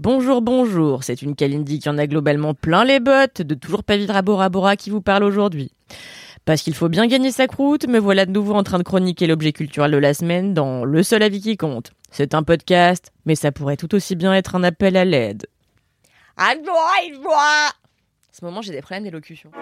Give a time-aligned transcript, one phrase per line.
[0.00, 3.96] Bonjour, bonjour, c'est une Kalindi qui en a globalement plein les bottes, de toujours pas
[3.96, 5.70] vivre à Bora Bora qui vous parle aujourd'hui.
[6.44, 9.28] Parce qu'il faut bien gagner sa croûte, me voilà de nouveau en train de chroniquer
[9.28, 11.92] l'objet culturel de la semaine dans Le seul avis qui compte.
[12.10, 15.46] C'est un podcast, mais ça pourrait tout aussi bien être un appel à l'aide.
[16.36, 16.54] À
[18.32, 19.52] ce moment, j'ai des problèmes d'élocution.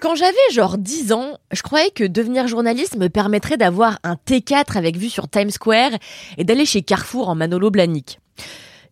[0.00, 4.78] Quand j'avais genre 10 ans, je croyais que devenir journaliste me permettrait d'avoir un T4
[4.78, 5.90] avec vue sur Times Square
[6.38, 8.18] et d'aller chez Carrefour en Manolo Blahnik.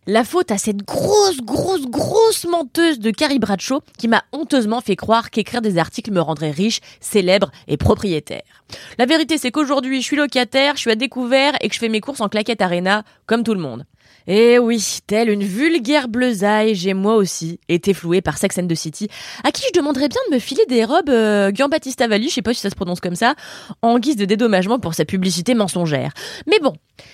[0.05, 4.95] La faute à cette grosse, grosse, grosse menteuse de Carrie Bradshaw qui m'a honteusement fait
[4.95, 8.43] croire qu'écrire des articles me rendrait riche, célèbre et propriétaire.
[8.99, 11.89] La vérité c'est qu'aujourd'hui je suis locataire, je suis à découvert et que je fais
[11.89, 13.83] mes courses en claquette arena comme tout le monde.
[14.31, 18.75] Et oui, telle une vulgaire bleusaille, j'ai moi aussi été flouée par Sex and the
[18.75, 19.07] City,
[19.43, 22.43] à qui je demanderais bien de me filer des robes euh, Battista Valli, je sais
[22.43, 23.33] pas si ça se prononce comme ça,
[23.81, 26.13] en guise de dédommagement pour sa publicité mensongère.
[26.45, 26.73] Mais bon,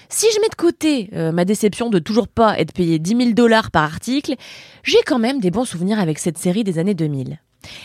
[0.09, 3.29] si je mets de côté euh, ma déception de toujours pas être payé 10 000
[3.31, 4.35] dollars par article,
[4.83, 7.39] j'ai quand même des bons souvenirs avec cette série des années 2000.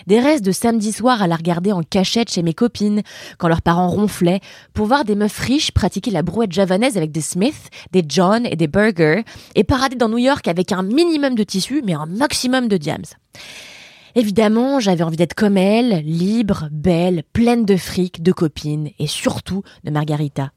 [0.07, 3.03] Des restes de samedi soir à la regarder en cachette chez mes copines,
[3.39, 4.41] quand leurs parents ronflaient,
[4.75, 8.57] pour voir des meufs riches pratiquer la brouette javanaise avec des Smith, des John et
[8.57, 9.23] des Burger,
[9.55, 13.05] et parader dans New York avec un minimum de tissu, mais un maximum de diams.
[14.15, 19.63] Évidemment, j'avais envie d'être comme elle, libre, belle, pleine de fric, de copines, et surtout
[19.85, 20.51] de Margarita.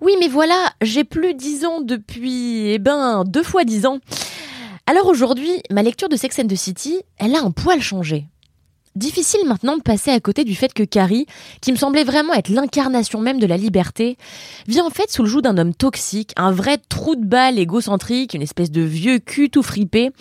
[0.00, 3.98] Oui, mais voilà, j'ai plus dix ans depuis, eh ben, deux fois dix ans.
[4.88, 8.28] Alors aujourd'hui, ma lecture de Sex and the City, elle a un poil changé.
[8.94, 11.26] Difficile maintenant de passer à côté du fait que Carrie,
[11.60, 14.16] qui me semblait vraiment être l'incarnation même de la liberté,
[14.68, 18.34] vit en fait sous le joug d'un homme toxique, un vrai trou de balle égocentrique,
[18.34, 20.12] une espèce de vieux cul tout fripé,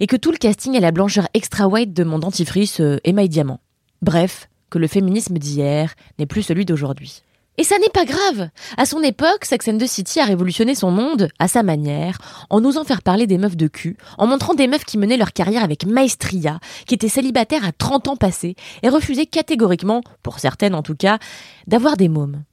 [0.00, 3.28] et que tout le casting est la blancheur extra white de mon dentifrice euh, émail
[3.28, 3.60] diamant.
[4.00, 7.22] Bref, que le féminisme d'hier n'est plus celui d'aujourd'hui.
[7.58, 8.50] Et ça n'est pas grave.
[8.76, 12.18] À son époque, Sex and the City a révolutionné son monde à sa manière,
[12.50, 15.32] en osant faire parler des meufs de cul, en montrant des meufs qui menaient leur
[15.32, 20.76] carrière avec maestria, qui étaient célibataires à 30 ans passés et refusaient catégoriquement, pour certaines
[20.76, 21.18] en tout cas,
[21.66, 22.44] d'avoir des mômes.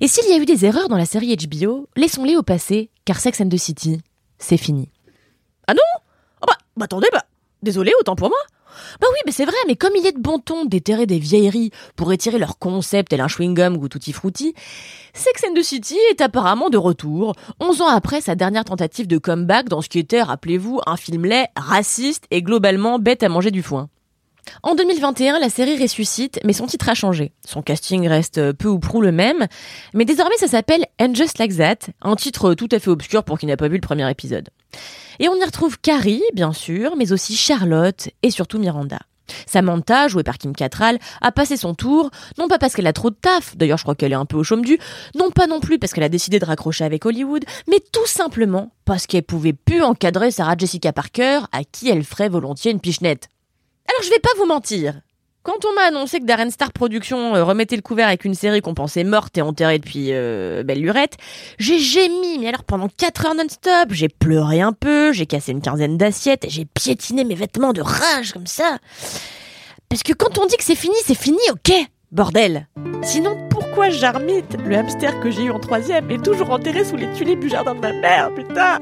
[0.00, 3.20] Et s'il y a eu des erreurs dans la série HBO, laissons-les au passé, car
[3.20, 4.00] Sex and the City,
[4.38, 4.90] c'est fini.
[5.68, 5.82] Ah non?
[6.42, 7.24] Oh bah, bah attendez, bah,
[7.62, 8.38] désolé, autant pour moi.
[9.00, 11.70] Bah oui, mais c'est vrai, mais comme il est de bon ton d'éterrer des vieilleries
[11.96, 14.54] pour étirer leur concept et un chewing-gum ou tutti frutti,
[15.12, 19.18] Sex and the City est apparemment de retour, 11 ans après sa dernière tentative de
[19.18, 23.50] comeback dans ce qui était, rappelez-vous, un film laid, raciste et globalement bête à manger
[23.50, 23.88] du foin.
[24.62, 27.32] En 2021, la série ressuscite, mais son titre a changé.
[27.46, 29.46] Son casting reste peu ou prou le même,
[29.92, 33.38] mais désormais ça s'appelle And Just Like That, un titre tout à fait obscur pour
[33.38, 34.50] qui n'a pas vu le premier épisode.
[35.20, 38.98] Et on y retrouve Carrie, bien sûr, mais aussi Charlotte et surtout Miranda.
[39.46, 43.10] Samantha, jouée par Kim Cattrall, a passé son tour, non pas parce qu'elle a trop
[43.10, 44.78] de taf, d'ailleurs je crois qu'elle est un peu au chaume du,
[45.14, 48.72] non pas non plus parce qu'elle a décidé de raccrocher avec Hollywood, mais tout simplement
[48.84, 53.28] parce qu'elle pouvait plus encadrer Sarah Jessica Parker, à qui elle ferait volontiers une pichenette.
[53.88, 55.00] Alors je vais pas vous mentir,
[55.44, 58.62] quand on m'a annoncé que Darren Star Productions euh, remettait le couvert avec une série
[58.62, 61.18] qu'on pensait morte et enterrée depuis euh, belle lurette,
[61.58, 65.60] j'ai gémi, mais alors pendant 4 heures non-stop, j'ai pleuré un peu, j'ai cassé une
[65.60, 68.78] quinzaine d'assiettes et j'ai piétiné mes vêtements de rage comme ça.
[69.90, 71.74] Parce que quand on dit que c'est fini, c'est fini, ok
[72.14, 72.68] Bordel
[73.02, 77.12] Sinon, pourquoi Jarmite, le hamster que j'ai eu en troisième, est toujours enterré sous les
[77.12, 78.78] tulipes du jardin de ma mère, putain?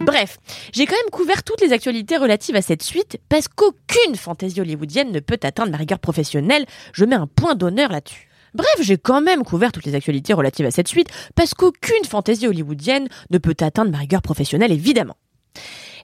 [0.00, 0.38] Bref,
[0.72, 5.12] j'ai quand même couvert toutes les actualités relatives à cette suite parce qu'aucune fantaisie hollywoodienne
[5.12, 6.64] ne peut atteindre la rigueur professionnelle.
[6.94, 8.30] Je mets un point d'honneur là-dessus.
[8.54, 12.48] Bref, j'ai quand même couvert toutes les actualités relatives à cette suite parce qu'aucune fantaisie
[12.48, 15.18] hollywoodienne ne peut atteindre ma rigueur professionnelle, évidemment.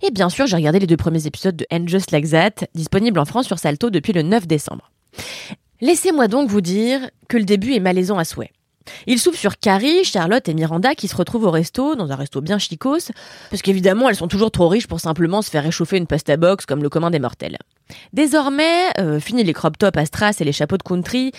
[0.02, 3.18] Et bien sûr, j'ai regardé les deux premiers épisodes de And Just Like That, disponibles
[3.18, 4.90] en France sur Salto depuis le 9 décembre.
[5.80, 8.52] Laissez-moi donc vous dire que le début est malaisant à souhait.
[9.06, 12.40] Il s'ouvre sur Carrie, Charlotte et Miranda qui se retrouvent au resto, dans un resto
[12.40, 13.12] bien chicos,
[13.50, 16.66] parce qu'évidemment elles sont toujours trop riches pour simplement se faire réchauffer une pasta box
[16.66, 17.56] comme le commun des mortels.
[18.12, 21.32] Désormais, euh, fini les crop tops à strass et les chapeaux de country,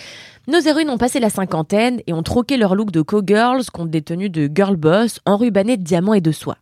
[0.48, 4.02] nos héroïnes ont passé la cinquantaine et ont troqué leur look de co-girls contre des
[4.02, 6.58] tenues de girl boss enrubannées de diamants et de soie.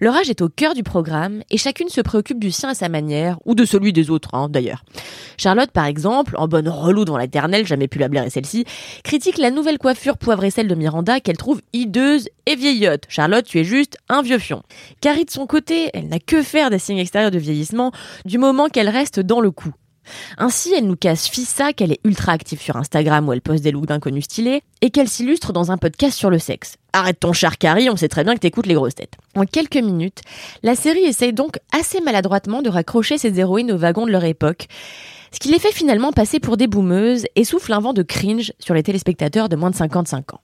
[0.00, 2.88] Leur âge est au cœur du programme et chacune se préoccupe du sien à sa
[2.88, 4.84] manière, ou de celui des autres hein, d'ailleurs.
[5.36, 8.64] Charlotte, par exemple, en bonne relou devant l'éternel, jamais pu la blairer celle-ci,
[9.04, 13.04] critique la nouvelle coiffure poivre et sel de Miranda qu'elle trouve hideuse et vieillotte.
[13.08, 14.62] Charlotte, tu es juste un vieux fion.
[15.00, 17.92] Carrie, de son côté, elle n'a que faire des signes extérieurs de vieillissement
[18.24, 19.74] du moment qu'elle reste dans le coup.
[20.36, 23.70] Ainsi, elle nous casse Fissa qu'elle est ultra active sur Instagram où elle poste des
[23.70, 26.76] looks d'inconnus stylés et qu'elle s'illustre dans un podcast sur le sexe.
[26.92, 29.14] Arrête ton char Carrie, on sait très bien que t'écoutes les grosses têtes.
[29.34, 30.22] En quelques minutes,
[30.62, 34.66] la série essaye donc assez maladroitement de raccrocher ses héroïnes au wagon de leur époque,
[35.32, 38.52] ce qui les fait finalement passer pour des boumeuses et souffle un vent de cringe
[38.58, 40.40] sur les téléspectateurs de moins de 55 ans.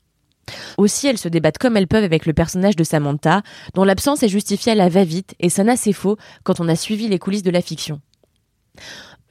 [0.76, 3.42] Aussi, elles se débattent comme elles peuvent avec le personnage de Samantha,
[3.74, 7.08] dont l'absence est justifiée à la va-vite et sonne assez faux quand on a suivi
[7.08, 8.00] les coulisses de la fiction.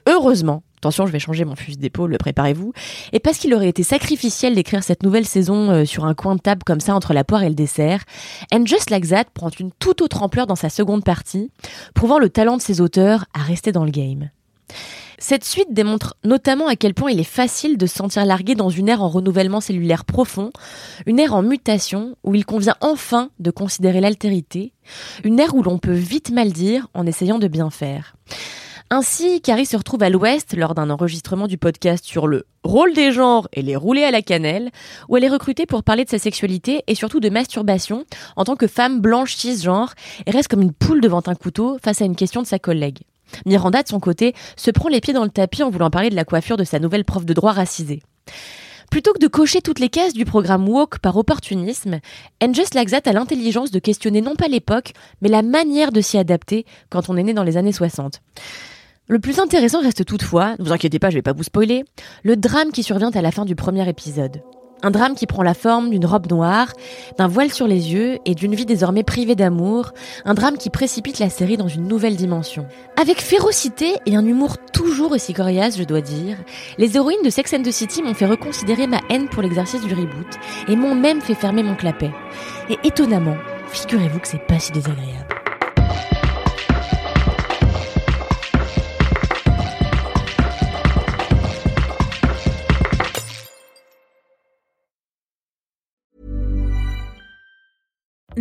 [0.08, 2.74] Heureusement, attention, je vais changer mon fusil d'épaule, préparez-vous,
[3.14, 6.42] et parce qu'il aurait été sacrificiel d'écrire cette nouvelle saison euh, sur un coin de
[6.42, 8.04] table comme ça entre la poire et le dessert,
[8.54, 11.52] And Just Like That prend une toute autre ampleur dans sa seconde partie,
[11.94, 14.30] prouvant le talent de ses auteurs à rester dans le game.
[15.20, 18.70] Cette suite démontre notamment à quel point il est facile de se sentir largué dans
[18.70, 20.52] une ère en renouvellement cellulaire profond,
[21.06, 24.74] une ère en mutation où il convient enfin de considérer l'altérité,
[25.24, 28.18] une ère où l'on peut vite mal dire en essayant de bien faire.
[28.90, 33.12] Ainsi, Carrie se retrouve à l'Ouest lors d'un enregistrement du podcast sur le rôle des
[33.12, 34.72] genres et les roulés à la cannelle,
[35.10, 38.56] où elle est recrutée pour parler de sa sexualité et surtout de masturbation en tant
[38.56, 39.94] que femme blanche cisgenre
[40.26, 43.00] et reste comme une poule devant un couteau face à une question de sa collègue.
[43.46, 46.16] Miranda, de son côté, se prend les pieds dans le tapis en voulant parler de
[46.16, 48.02] la coiffure de sa nouvelle prof de droit racisée.
[48.94, 52.00] Plutôt que de cocher toutes les cases du programme Walk par opportunisme,
[52.40, 56.64] Like That a l'intelligence de questionner non pas l'époque, mais la manière de s'y adapter
[56.92, 58.22] quand on est né dans les années 60.
[59.08, 61.86] Le plus intéressant reste toutefois, ne vous inquiétez pas, je vais pas vous spoiler,
[62.22, 64.44] le drame qui survient à la fin du premier épisode.
[64.86, 66.68] Un drame qui prend la forme d'une robe noire,
[67.18, 69.92] d'un voile sur les yeux et d'une vie désormais privée d'amour.
[70.26, 72.68] Un drame qui précipite la série dans une nouvelle dimension.
[73.00, 76.38] Avec férocité et un humour toujours aussi coriace, je dois dire,
[76.78, 79.94] les héroïnes de Sex and the City m'ont fait reconsidérer ma haine pour l'exercice du
[79.94, 80.28] reboot
[80.68, 82.12] et m'ont même fait fermer mon clapet.
[82.70, 83.38] Et étonnamment,
[83.70, 85.43] figurez-vous que c'est pas si désagréable.